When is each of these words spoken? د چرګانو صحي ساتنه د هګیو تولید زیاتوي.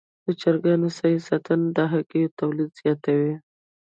د 0.25 0.27
چرګانو 0.41 0.87
صحي 0.97 1.19
ساتنه 1.27 1.67
د 1.75 1.77
هګیو 1.91 2.35
تولید 2.39 2.69
زیاتوي. 2.81 3.33